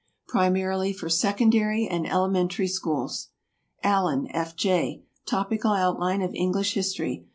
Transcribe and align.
Primarily 0.27 0.93
for 0.93 1.09
Secondary 1.09 1.85
and 1.87 2.07
Elementary 2.07 2.67
Schools. 2.67 3.27
ALLEN, 3.83 4.29
F. 4.31 4.55
J. 4.55 5.03
"Topical 5.27 5.73
Outline 5.73 6.23
of 6.23 6.33
English 6.33 6.73
History." 6.73 7.27